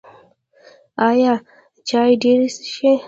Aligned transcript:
ایا 1.09 1.33
چای 1.87 2.11
ډیر 2.21 2.39
څښئ؟ 2.55 2.93